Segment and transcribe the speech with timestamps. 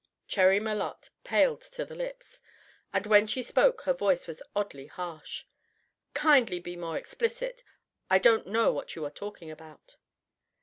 [0.27, 2.41] Cherry Malotte paled to her lips,
[2.91, 5.43] and when she spoke her voice was oddly harsh.
[6.15, 7.63] "Kindly be more explicit;
[8.09, 9.97] I don't know what you are talking about."